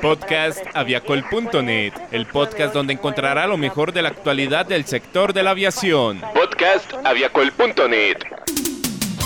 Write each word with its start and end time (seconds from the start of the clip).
Podcast 0.00 0.64
aviacol.net, 0.72 1.92
el 2.10 2.26
podcast 2.26 2.72
donde 2.72 2.94
encontrará 2.94 3.46
lo 3.46 3.58
mejor 3.58 3.92
de 3.92 4.00
la 4.00 4.08
actualidad 4.08 4.64
del 4.64 4.86
sector 4.86 5.34
de 5.34 5.42
la 5.42 5.50
aviación. 5.50 6.22
Podcast 6.32 6.92
aviacol.net. 7.04 8.16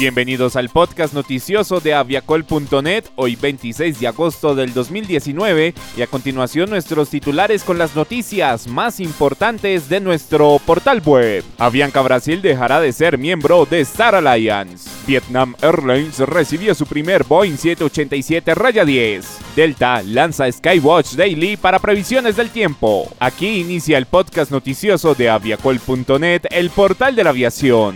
Bienvenidos 0.00 0.56
al 0.56 0.70
podcast 0.70 1.14
noticioso 1.14 1.78
de 1.78 1.94
aviacol.net, 1.94 3.04
hoy 3.14 3.36
26 3.36 4.00
de 4.00 4.08
agosto 4.08 4.56
del 4.56 4.74
2019 4.74 5.72
y 5.96 6.02
a 6.02 6.06
continuación 6.08 6.70
nuestros 6.70 7.10
titulares 7.10 7.62
con 7.62 7.78
las 7.78 7.94
noticias 7.94 8.66
más 8.66 8.98
importantes 8.98 9.88
de 9.88 10.00
nuestro 10.00 10.60
portal 10.66 11.00
web. 11.04 11.44
Avianca 11.58 12.02
Brasil 12.02 12.42
dejará 12.42 12.80
de 12.80 12.92
ser 12.92 13.16
miembro 13.16 13.64
de 13.66 13.80
Star 13.82 14.16
Alliance. 14.16 14.93
Vietnam 15.06 15.54
Airlines 15.62 16.18
recibió 16.20 16.74
su 16.74 16.86
primer 16.86 17.24
Boeing 17.24 17.56
787 17.56 18.54
Raya 18.54 18.84
10. 18.84 19.26
Delta 19.56 20.02
lanza 20.02 20.50
Skywatch 20.50 21.12
Daily 21.14 21.56
para 21.56 21.78
previsiones 21.78 22.36
del 22.36 22.50
tiempo. 22.50 23.08
Aquí 23.18 23.60
inicia 23.60 23.98
el 23.98 24.06
podcast 24.06 24.50
noticioso 24.50 25.14
de 25.14 25.30
aviacol.net, 25.30 26.42
el 26.50 26.70
portal 26.70 27.14
de 27.16 27.24
la 27.24 27.30
aviación. 27.30 27.94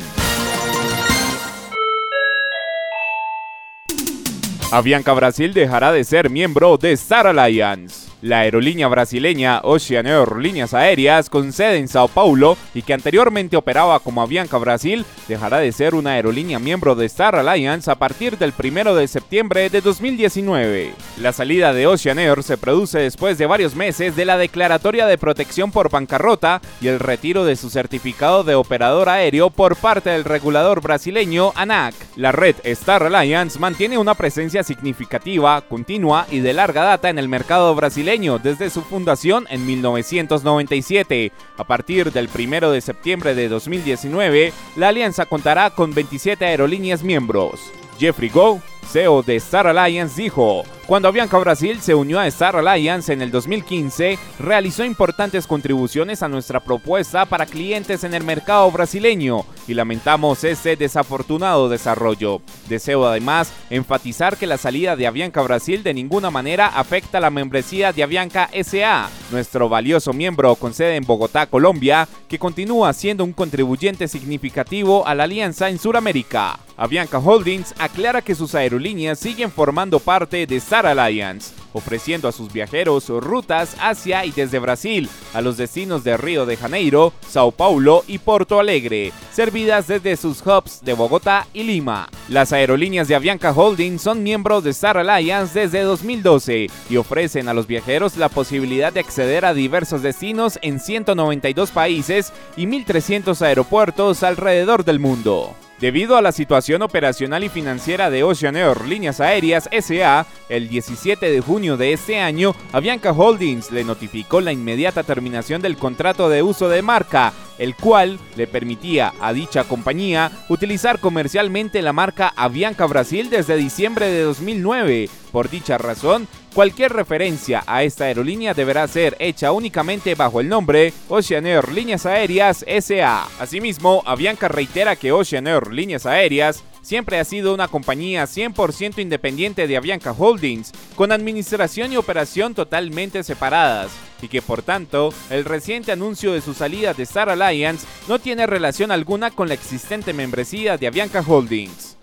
Avianca 4.70 5.14
Brasil 5.14 5.54
dejará 5.54 5.92
de 5.92 6.04
ser 6.04 6.28
miembro 6.28 6.76
de 6.76 6.92
Star 6.92 7.26
Alliance. 7.26 8.07
La 8.20 8.40
aerolínea 8.40 8.88
brasileña 8.88 9.60
Ocean 9.62 10.08
Air 10.08 10.38
Líneas 10.38 10.74
Aéreas, 10.74 11.30
con 11.30 11.52
sede 11.52 11.76
en 11.76 11.86
Sao 11.86 12.08
Paulo 12.08 12.56
y 12.74 12.82
que 12.82 12.92
anteriormente 12.92 13.56
operaba 13.56 14.00
como 14.00 14.22
Avianca 14.22 14.58
Brasil, 14.58 15.04
dejará 15.28 15.58
de 15.58 15.70
ser 15.70 15.94
una 15.94 16.14
aerolínea 16.14 16.58
miembro 16.58 16.96
de 16.96 17.06
Star 17.06 17.36
Alliance 17.36 17.88
a 17.88 17.94
partir 17.94 18.36
del 18.36 18.52
1 18.58 18.96
de 18.96 19.06
septiembre 19.06 19.70
de 19.70 19.80
2019. 19.80 20.94
La 21.20 21.32
salida 21.32 21.72
de 21.72 21.86
Ocean 21.86 22.18
Air 22.18 22.42
se 22.42 22.58
produce 22.58 22.98
después 22.98 23.38
de 23.38 23.46
varios 23.46 23.76
meses 23.76 24.16
de 24.16 24.24
la 24.24 24.36
declaratoria 24.36 25.06
de 25.06 25.16
protección 25.16 25.70
por 25.70 25.88
bancarrota 25.88 26.60
y 26.80 26.88
el 26.88 26.98
retiro 26.98 27.44
de 27.44 27.54
su 27.54 27.70
certificado 27.70 28.42
de 28.42 28.56
operador 28.56 29.10
aéreo 29.10 29.50
por 29.50 29.76
parte 29.76 30.10
del 30.10 30.24
regulador 30.24 30.82
brasileño 30.82 31.52
ANAC. 31.54 31.94
La 32.16 32.32
red 32.32 32.56
Star 32.64 33.04
Alliance 33.04 33.60
mantiene 33.60 33.96
una 33.96 34.14
presencia 34.14 34.64
significativa, 34.64 35.60
continua 35.60 36.26
y 36.32 36.40
de 36.40 36.52
larga 36.52 36.82
data 36.82 37.10
en 37.10 37.20
el 37.20 37.28
mercado 37.28 37.76
brasileño 37.76 38.07
desde 38.16 38.70
su 38.70 38.80
fundación 38.80 39.46
en 39.50 39.66
1997. 39.66 41.30
A 41.58 41.64
partir 41.64 42.10
del 42.10 42.30
1 42.34 42.70
de 42.70 42.80
septiembre 42.80 43.34
de 43.34 43.50
2019, 43.50 44.54
la 44.76 44.88
alianza 44.88 45.26
contará 45.26 45.68
con 45.68 45.92
27 45.92 46.42
aerolíneas 46.46 47.02
miembros. 47.02 47.70
Jeffrey 47.98 48.30
Go, 48.30 48.62
CEO 48.90 49.22
de 49.22 49.36
Star 49.36 49.66
Alliance, 49.66 50.20
dijo, 50.20 50.64
cuando 50.86 51.08
Avianca 51.08 51.36
Brasil 51.36 51.82
se 51.82 51.94
unió 51.94 52.18
a 52.18 52.26
Star 52.28 52.56
Alliance 52.56 53.12
en 53.12 53.20
el 53.20 53.30
2015, 53.30 54.18
realizó 54.38 54.86
importantes 54.86 55.46
contribuciones 55.46 56.22
a 56.22 56.28
nuestra 56.28 56.60
propuesta 56.60 57.26
para 57.26 57.44
clientes 57.44 58.04
en 58.04 58.14
el 58.14 58.24
mercado 58.24 58.70
brasileño 58.70 59.44
y 59.66 59.74
lamentamos 59.74 60.42
este 60.44 60.76
desafortunado 60.76 61.68
desarrollo. 61.68 62.40
Deseo 62.70 63.06
además 63.06 63.52
enfatizar 63.68 64.38
que 64.38 64.46
la 64.46 64.56
salida 64.56 64.96
de 64.96 65.06
Avianca 65.06 65.42
Brasil 65.42 65.82
de 65.82 65.92
ninguna 65.92 66.30
manera 66.30 66.68
afecta 66.68 67.20
la 67.20 67.28
membresía 67.28 67.92
de 67.92 68.02
Avianca 68.02 68.48
SA, 68.64 69.10
nuestro 69.30 69.68
valioso 69.68 70.14
miembro 70.14 70.54
con 70.54 70.72
sede 70.72 70.96
en 70.96 71.04
Bogotá, 71.04 71.44
Colombia, 71.44 72.08
que 72.28 72.38
continúa 72.38 72.94
siendo 72.94 73.24
un 73.24 73.34
contribuyente 73.34 74.08
significativo 74.08 75.06
a 75.06 75.14
la 75.14 75.24
alianza 75.24 75.68
en 75.68 75.78
Sudamérica. 75.78 76.58
Avianca 76.78 77.18
Holdings 77.18 77.74
aclara 77.78 78.22
que 78.22 78.36
sus 78.36 78.54
aerolíneas 78.54 78.77
siguen 79.16 79.50
formando 79.50 79.98
parte 79.98 80.46
de 80.46 80.56
Star 80.56 80.86
Alliance, 80.86 81.54
ofreciendo 81.72 82.28
a 82.28 82.32
sus 82.32 82.52
viajeros 82.52 83.08
rutas 83.08 83.76
hacia 83.80 84.24
y 84.24 84.30
desde 84.30 84.58
Brasil 84.58 85.08
a 85.34 85.40
los 85.40 85.56
destinos 85.56 86.04
de 86.04 86.16
Río 86.16 86.46
de 86.46 86.56
Janeiro, 86.56 87.12
Sao 87.28 87.50
Paulo 87.50 88.04
y 88.06 88.18
Porto 88.18 88.60
Alegre, 88.60 89.12
servidas 89.32 89.88
desde 89.88 90.16
sus 90.16 90.40
hubs 90.46 90.80
de 90.82 90.92
Bogotá 90.94 91.46
y 91.52 91.64
Lima. 91.64 92.08
Las 92.28 92.52
aerolíneas 92.52 93.08
de 93.08 93.14
Avianca 93.14 93.52
Holdings 93.52 94.02
son 94.02 94.22
miembros 94.22 94.64
de 94.64 94.70
Star 94.70 94.96
Alliance 94.96 95.58
desde 95.58 95.82
2012 95.82 96.68
y 96.88 96.96
ofrecen 96.96 97.48
a 97.48 97.54
los 97.54 97.66
viajeros 97.66 98.16
la 98.16 98.28
posibilidad 98.28 98.92
de 98.92 99.00
acceder 99.00 99.44
a 99.44 99.54
diversos 99.54 100.02
destinos 100.02 100.58
en 100.62 100.80
192 100.80 101.70
países 101.70 102.32
y 102.56 102.66
1.300 102.66 103.40
aeropuertos 103.42 104.22
alrededor 104.22 104.84
del 104.84 104.98
mundo. 105.00 105.54
Debido 105.80 106.16
a 106.16 106.22
la 106.22 106.32
situación 106.32 106.82
operacional 106.82 107.44
y 107.44 107.48
financiera 107.48 108.10
de 108.10 108.24
Ocean 108.24 108.56
Air 108.56 108.84
Líneas 108.84 109.20
Aéreas 109.20 109.68
SA, 109.70 110.26
el 110.48 110.68
17 110.68 111.30
de 111.30 111.40
junio 111.40 111.76
de 111.76 111.92
este 111.92 112.18
año, 112.18 112.56
Avianca 112.72 113.12
Holdings 113.12 113.70
le 113.70 113.84
notificó 113.84 114.40
la 114.40 114.50
inmediata 114.50 115.04
terminación 115.04 115.62
del 115.62 115.76
contrato 115.76 116.28
de 116.28 116.42
uso 116.42 116.68
de 116.68 116.82
marca, 116.82 117.32
el 117.58 117.74
cual 117.74 118.18
le 118.36 118.46
permitía 118.46 119.12
a 119.20 119.32
dicha 119.32 119.64
compañía 119.64 120.30
utilizar 120.48 121.00
comercialmente 121.00 121.82
la 121.82 121.92
marca 121.92 122.32
Avianca 122.36 122.86
Brasil 122.86 123.30
desde 123.30 123.56
diciembre 123.56 124.06
de 124.06 124.22
2009. 124.22 125.10
Por 125.32 125.50
dicha 125.50 125.78
razón, 125.78 126.28
Cualquier 126.54 126.92
referencia 126.92 127.62
a 127.66 127.84
esta 127.84 128.06
aerolínea 128.06 128.52
deberá 128.52 128.88
ser 128.88 129.16
hecha 129.20 129.52
únicamente 129.52 130.16
bajo 130.16 130.40
el 130.40 130.48
nombre 130.48 130.92
Ocean 131.08 131.46
Air 131.46 131.70
Líneas 131.72 132.04
Aéreas 132.04 132.64
SA. 132.66 133.28
Asimismo, 133.38 134.02
Avianca 134.04 134.48
reitera 134.48 134.96
que 134.96 135.12
Ocean 135.12 135.46
Air 135.46 135.72
Líneas 135.72 136.04
Aéreas 136.04 136.64
siempre 136.88 137.20
ha 137.20 137.24
sido 137.24 137.52
una 137.52 137.68
compañía 137.68 138.24
100% 138.24 139.02
independiente 139.02 139.66
de 139.66 139.76
Avianca 139.76 140.12
Holdings, 140.12 140.72
con 140.96 141.12
administración 141.12 141.92
y 141.92 141.98
operación 141.98 142.54
totalmente 142.54 143.22
separadas, 143.22 143.90
y 144.22 144.28
que 144.28 144.40
por 144.40 144.62
tanto 144.62 145.12
el 145.28 145.44
reciente 145.44 145.92
anuncio 145.92 146.32
de 146.32 146.40
su 146.40 146.54
salida 146.54 146.94
de 146.94 147.02
Star 147.02 147.28
Alliance 147.28 147.86
no 148.08 148.18
tiene 148.18 148.46
relación 148.46 148.90
alguna 148.90 149.30
con 149.30 149.48
la 149.48 149.54
existente 149.54 150.14
membresía 150.14 150.78
de 150.78 150.86
Avianca 150.86 151.20
Holdings. 151.20 151.98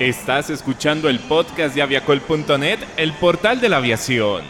Estás 0.00 0.50
escuchando 0.50 1.08
el 1.08 1.20
podcast 1.20 1.76
de 1.76 1.82
aviacol.net, 1.82 2.80
el 2.96 3.12
portal 3.12 3.60
de 3.60 3.68
la 3.68 3.76
aviación. 3.76 4.42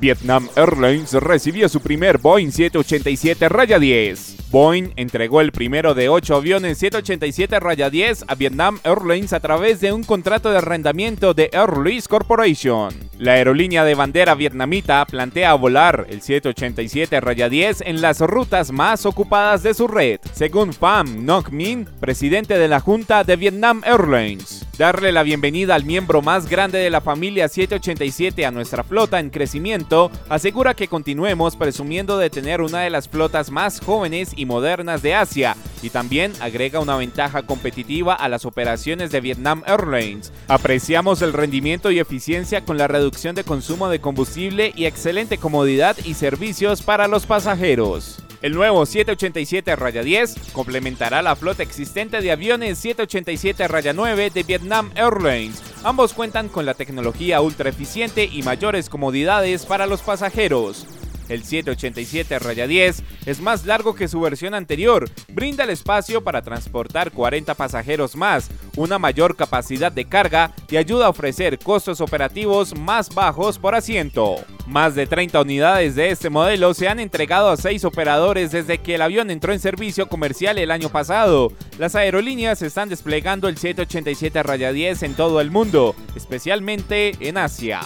Vietnam 0.00 0.48
Airlines 0.54 1.14
recibió 1.14 1.68
su 1.68 1.80
primer 1.80 2.18
Boeing 2.18 2.52
787 2.52 3.48
Raya 3.48 3.80
10. 3.80 4.41
Boeing 4.52 4.92
entregó 4.96 5.40
el 5.40 5.50
primero 5.50 5.94
de 5.94 6.10
ocho 6.10 6.36
aviones 6.36 6.76
787 6.76 7.58
Raya 7.58 7.88
10 7.88 8.26
a 8.28 8.34
Vietnam 8.34 8.80
Airlines 8.84 9.32
a 9.32 9.40
través 9.40 9.80
de 9.80 9.94
un 9.94 10.04
contrato 10.04 10.50
de 10.50 10.58
arrendamiento 10.58 11.32
de 11.32 11.48
Air 11.54 11.78
Lease 11.78 12.06
Corporation. 12.06 12.92
La 13.18 13.32
aerolínea 13.32 13.82
de 13.82 13.94
bandera 13.94 14.34
vietnamita 14.34 15.06
plantea 15.06 15.54
volar 15.54 16.06
el 16.10 16.20
787 16.20 17.18
Raya 17.22 17.48
10 17.48 17.80
en 17.80 18.02
las 18.02 18.20
rutas 18.20 18.72
más 18.72 19.06
ocupadas 19.06 19.62
de 19.62 19.72
su 19.72 19.88
red, 19.88 20.20
según 20.34 20.74
Pham 20.74 21.24
Ngoc 21.24 21.50
Min, 21.50 21.86
presidente 21.98 22.58
de 22.58 22.68
la 22.68 22.80
Junta 22.80 23.24
de 23.24 23.36
Vietnam 23.36 23.80
Airlines. 23.86 24.66
Darle 24.76 25.12
la 25.12 25.22
bienvenida 25.22 25.74
al 25.74 25.84
miembro 25.84 26.22
más 26.22 26.48
grande 26.48 26.78
de 26.78 26.90
la 26.90 27.00
familia 27.00 27.48
787 27.48 28.44
a 28.44 28.50
nuestra 28.50 28.82
flota 28.82 29.20
en 29.20 29.30
crecimiento 29.30 30.10
asegura 30.28 30.74
que 30.74 30.88
continuemos 30.88 31.56
presumiendo 31.56 32.18
de 32.18 32.30
tener 32.30 32.60
una 32.60 32.80
de 32.80 32.90
las 32.90 33.08
flotas 33.08 33.50
más 33.50 33.80
jóvenes 33.80 34.32
y 34.34 34.41
modernas 34.44 35.02
de 35.02 35.14
Asia 35.14 35.56
y 35.82 35.90
también 35.90 36.32
agrega 36.40 36.80
una 36.80 36.96
ventaja 36.96 37.42
competitiva 37.42 38.14
a 38.14 38.28
las 38.28 38.44
operaciones 38.44 39.10
de 39.10 39.20
Vietnam 39.20 39.62
Airlines. 39.66 40.32
Apreciamos 40.48 41.22
el 41.22 41.32
rendimiento 41.32 41.90
y 41.90 41.98
eficiencia 41.98 42.64
con 42.64 42.78
la 42.78 42.88
reducción 42.88 43.34
de 43.34 43.44
consumo 43.44 43.88
de 43.88 44.00
combustible 44.00 44.72
y 44.76 44.86
excelente 44.86 45.38
comodidad 45.38 45.96
y 46.04 46.14
servicios 46.14 46.82
para 46.82 47.08
los 47.08 47.26
pasajeros. 47.26 48.22
El 48.42 48.54
nuevo 48.54 48.84
787 48.84 49.76
Raya 49.76 50.02
10 50.02 50.34
complementará 50.52 51.22
la 51.22 51.36
flota 51.36 51.62
existente 51.62 52.20
de 52.20 52.32
aviones 52.32 52.76
787 52.78 53.68
Raya 53.68 53.92
9 53.92 54.30
de 54.30 54.42
Vietnam 54.42 54.90
Airlines. 54.96 55.62
Ambos 55.84 56.12
cuentan 56.12 56.48
con 56.48 56.66
la 56.66 56.74
tecnología 56.74 57.40
ultra 57.40 57.70
eficiente 57.70 58.24
y 58.24 58.42
mayores 58.42 58.88
comodidades 58.88 59.64
para 59.64 59.86
los 59.86 60.02
pasajeros. 60.02 60.86
El 61.32 61.44
787 61.44 62.38
Raya 62.38 62.66
10 62.66 63.02
es 63.24 63.40
más 63.40 63.64
largo 63.64 63.94
que 63.94 64.06
su 64.06 64.20
versión 64.20 64.52
anterior, 64.52 65.08
brinda 65.28 65.64
el 65.64 65.70
espacio 65.70 66.22
para 66.22 66.42
transportar 66.42 67.10
40 67.10 67.54
pasajeros 67.54 68.16
más, 68.16 68.50
una 68.76 68.98
mayor 68.98 69.34
capacidad 69.34 69.90
de 69.90 70.04
carga 70.04 70.52
y 70.70 70.76
ayuda 70.76 71.06
a 71.06 71.08
ofrecer 71.08 71.58
costos 71.58 72.02
operativos 72.02 72.78
más 72.78 73.14
bajos 73.14 73.58
por 73.58 73.74
asiento. 73.74 74.36
Más 74.66 74.94
de 74.94 75.06
30 75.06 75.40
unidades 75.40 75.94
de 75.94 76.10
este 76.10 76.28
modelo 76.28 76.74
se 76.74 76.88
han 76.88 77.00
entregado 77.00 77.48
a 77.48 77.56
6 77.56 77.86
operadores 77.86 78.52
desde 78.52 78.78
que 78.78 78.96
el 78.96 79.02
avión 79.02 79.30
entró 79.30 79.54
en 79.54 79.60
servicio 79.60 80.08
comercial 80.08 80.58
el 80.58 80.70
año 80.70 80.90
pasado. 80.90 81.50
Las 81.78 81.94
aerolíneas 81.94 82.60
están 82.60 82.90
desplegando 82.90 83.48
el 83.48 83.56
787 83.56 84.42
Raya 84.42 84.70
10 84.70 85.02
en 85.02 85.14
todo 85.14 85.40
el 85.40 85.50
mundo, 85.50 85.96
especialmente 86.14 87.16
en 87.20 87.38
Asia. 87.38 87.80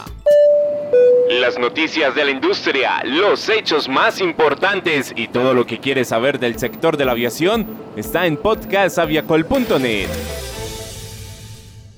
Las 1.29 1.59
noticias 1.59 2.15
de 2.15 2.25
la 2.25 2.31
industria, 2.31 3.03
los 3.05 3.49
hechos 3.49 3.89
más 3.89 4.21
importantes 4.21 5.13
y 5.17 5.27
todo 5.27 5.55
lo 5.55 5.67
que 5.67 5.81
quieres 5.81 6.09
saber 6.09 6.39
del 6.39 6.57
sector 6.57 6.97
de 6.97 7.05
la 7.05 7.13
aviación 7.13 7.67
está 7.97 8.27
en 8.27 8.37
podcastaviacol.net. 8.37 10.09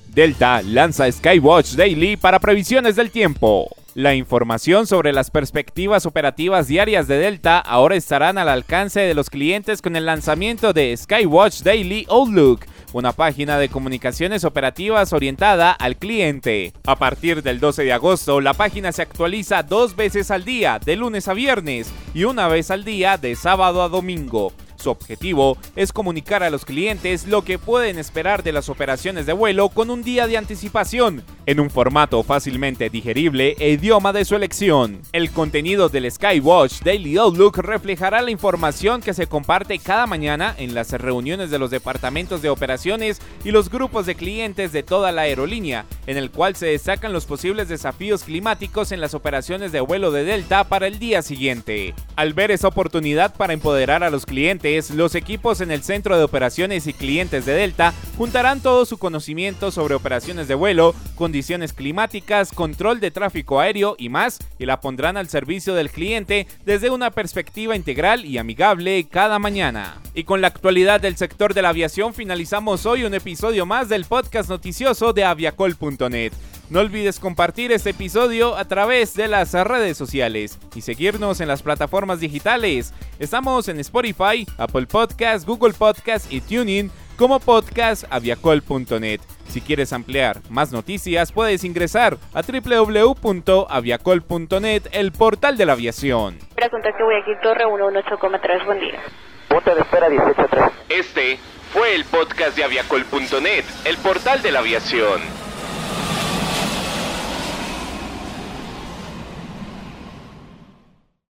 Delta 0.09 0.63
lanza 0.63 1.13
Skywatch 1.13 1.73
Daily 1.73 2.17
para 2.17 2.39
previsiones 2.39 2.97
del 2.97 3.11
tiempo. 3.11 3.69
La 3.95 4.15
información 4.15 4.87
sobre 4.87 5.13
las 5.13 5.31
perspectivas 5.31 6.07
operativas 6.07 6.67
diarias 6.67 7.07
de 7.07 7.19
Delta 7.19 7.59
ahora 7.59 7.97
estarán 7.97 8.39
al 8.39 8.49
alcance 8.49 9.01
de 9.01 9.13
los 9.13 9.29
clientes 9.29 9.83
con 9.83 9.97
el 9.97 10.07
lanzamiento 10.07 10.73
de 10.73 10.97
Skywatch 10.97 11.63
Daily 11.63 12.07
Outlook, 12.09 12.65
una 12.93 13.13
página 13.13 13.59
de 13.59 13.69
comunicaciones 13.69 14.45
operativas 14.45 15.13
orientada 15.13 15.73
al 15.73 15.97
cliente. 15.97 16.73
A 16.87 16.97
partir 16.97 17.43
del 17.43 17.61
12 17.61 17.85
de 17.85 17.93
agosto, 17.93 18.41
la 18.41 18.55
página 18.55 18.93
se 18.93 19.03
actualiza 19.03 19.63
dos 19.63 19.97
veces 19.97 20.31
al 20.31 20.45
día, 20.45 20.79
de 20.79 20.97
lunes 20.97 21.29
a 21.29 21.35
viernes, 21.35 21.93
y 22.15 22.25
una 22.25 22.49
vez 22.49 22.71
al 22.71 22.85
día, 22.85 23.17
de 23.17 23.37
sábado 23.37 23.83
a 23.83 23.89
domingo. 23.89 24.53
Su 24.79 24.91
objetivo 24.91 25.59
es 25.75 25.93
comunicar 25.93 26.45
a 26.45 26.51
los 26.51 26.65
clientes 26.65 27.27
lo 27.27 27.43
que 27.43 27.59
pueden 27.59 27.99
esperar 27.99 28.45
de 28.45 28.53
las 28.53 28.69
operaciones 28.69 29.27
de 29.27 29.33
vuelo 29.33 29.71
con 29.71 29.91
un 29.91 30.05
día 30.05 30.29
de 30.29 30.37
anticipación, 30.37 31.25
en 31.47 31.59
un 31.59 31.69
formato 31.69 32.23
fácilmente 32.23 32.89
digerible 32.89 33.57
e 33.59 33.71
idioma 33.71 34.13
de 34.13 34.25
su 34.25 34.37
elección. 34.37 35.01
El 35.13 35.33
contenido 35.33 35.89
del 35.89 36.09
Skywatch 36.11 36.83
Daily 36.83 37.17
Outlook 37.17 37.59
reflejará 37.59 38.23
la 38.23 38.31
información 38.31 39.03
que 39.03 39.15
se 39.15 39.27
comparte 39.27 39.81
cada 39.81 40.07
mañana 40.07 40.55
en 40.59 40.75
las 40.75 40.93
reuniones 40.93 41.51
de 41.51 41.59
los 41.59 41.73
departamentos 41.73 42.41
de 42.41 42.51
operaciones 42.51 43.21
y 43.45 43.51
los 43.51 43.71
grupos 43.71 44.07
de 44.07 44.15
clientes 44.15 44.71
de 44.71 44.85
toda 44.85 45.11
la 45.11 45.23
aerolínea, 45.23 45.87
en 46.07 46.19
el 46.19 46.31
cual 46.31 46.55
se 46.55 46.67
destacan 46.67 47.13
los 47.13 47.27
posibles 47.27 47.69
desafíos 47.69 48.23
climáticos 48.23 48.93
en 48.93 49.01
las 49.01 49.15
operaciones 49.15 49.73
de 49.73 49.81
vuelo 49.81 50.13
de 50.13 50.23
Delta 50.23 50.65
para 50.65 50.87
el 50.87 51.01
día 51.01 51.23
siguiente. 51.23 51.95
Al 52.15 52.33
ver 52.33 52.53
esa 52.53 52.69
oportunidad 52.69 53.35
para 53.35 53.53
empoderar 53.53 54.05
a 54.05 54.11
los 54.11 54.25
clientes, 54.25 54.68
los 54.95 55.15
equipos 55.15 55.61
en 55.61 55.71
el 55.71 55.83
Centro 55.83 56.17
de 56.17 56.25
Operaciones 56.25 56.87
y 56.87 56.93
Clientes 56.93 57.47
de 57.47 57.55
Delta 57.55 57.95
juntarán 58.17 58.61
todo 58.61 58.85
su 58.85 58.99
conocimiento 58.99 59.71
sobre 59.71 59.95
operaciones 59.95 60.49
de 60.49 60.55
vuelo, 60.55 60.95
condiciones 61.15 61.73
climáticas, 61.73 62.53
control 62.53 63.01
de 63.01 63.11
tráfico 63.11 63.61
aéreo 63.61 63.97
y 63.99 64.09
más, 64.09 64.39
y 64.59 64.67
la 64.67 64.81
pondrán 64.81 65.17
al 65.17 65.29
servicio 65.29 65.75
del 65.75 65.91
cliente 65.91 66.47
desde 66.65 66.91
una 66.91 67.11
perspectiva 67.11 67.77
integral 67.77 68.25
y 68.25 68.39
amigable 68.39 69.07
cada 69.11 69.39
mañana. 69.39 69.99
Y 70.15 70.25
con 70.25 70.41
la 70.41 70.49
actualidad 70.49 71.01
del 71.01 71.17
sector 71.17 71.55
de 71.55 71.63
la 71.63 71.71
aviación 71.71 72.13
finalizamos 72.13 72.85
hoy 72.87 73.05
un 73.05 73.15
episodio 73.15 73.67
más 73.67 73.89
del 73.89 74.05
podcast 74.05 74.49
noticioso 74.51 75.13
de 75.13 75.25
aviacol.net. 75.25 76.33
No 76.71 76.81
olvides 76.81 77.19
compartir 77.19 77.73
este 77.73 77.91
episodio 77.91 78.55
a 78.55 78.67
través 78.67 79.15
de 79.15 79.27
las 79.27 79.55
redes 79.55 79.97
sociales 79.97 80.59
y 80.75 80.83
seguirnos 80.83 81.41
en 81.41 81.49
las 81.49 81.63
plataformas 81.63 82.21
digitales. 82.21 82.93
Estamos 83.19 83.69
en 83.69 83.81
Spotify, 83.81 84.47
Apple 84.59 84.87
Podcasts, 84.87 85.47
Google 85.47 85.73
Podcasts 85.73 86.31
y 86.31 86.43
TuneIn 86.43 86.91
como 87.17 87.41
podcast 87.41 88.05
aviacol.net. 88.11 89.21
Si 89.49 89.63
quieres 89.63 89.95
ampliar 89.95 90.43
más 90.51 90.71
noticias, 90.71 91.33
puedes 91.33 91.65
ingresar 91.65 92.19
a 92.35 92.43
www.aviacol.net, 92.43 94.83
el 94.93 95.13
portal 95.13 95.57
de 95.57 95.65
la 95.65 95.73
aviación. 95.73 96.37
Para 96.55 96.69
contacto 96.69 97.03
Guayaquil 97.03 97.39
Torre 97.43 97.65
118,3, 97.65 98.67
buen 98.67 98.81
día. 98.81 99.01
Punto 99.49 99.75
de 99.75 99.81
espera 99.81 100.11
183. 100.11 100.71
Este 100.91 101.39
fue 101.73 101.95
el 101.95 102.05
podcast 102.05 102.55
de 102.59 102.65
aviacol.net, 102.65 103.65
el 103.87 103.97
portal 103.97 104.43
de 104.43 104.53
la 104.53 104.59
aviación. 104.59 105.48